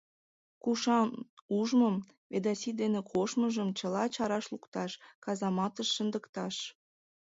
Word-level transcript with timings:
Кушан 0.63 1.09
ужмым, 1.59 1.95
Ведаси 2.31 2.71
дене 2.81 2.99
коштмыжым— 3.11 3.69
чыла 3.77 4.03
чараш 4.15 4.45
лукташ, 4.51 4.91
казаматыш 5.23 5.89
шындыкташ. 5.95 6.55